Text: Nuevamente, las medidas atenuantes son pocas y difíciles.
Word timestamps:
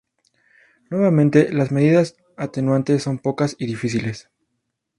Nuevamente, 0.89 1.53
las 1.53 1.71
medidas 1.71 2.15
atenuantes 2.35 3.03
son 3.03 3.19
pocas 3.19 3.55
y 3.59 3.67
difíciles. 3.67 4.31